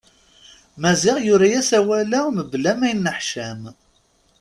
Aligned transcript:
Maziɣ 0.81 1.17
yura-as 1.25 1.69
awal-a 1.79 2.21
mebla 2.35 2.73
ma 2.79 2.87
yenneḥtam. 2.91 3.61